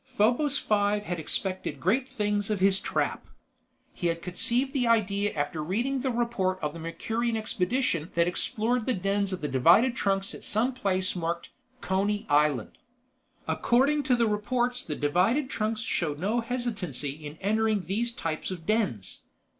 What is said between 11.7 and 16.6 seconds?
"Coney Island." According to the reports the divided trunks showed no